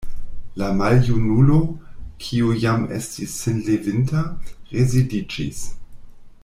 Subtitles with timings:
[0.61, 1.57] La maljunulo,
[2.27, 4.25] kiu jam estis sin levinta,
[4.75, 5.65] residiĝis.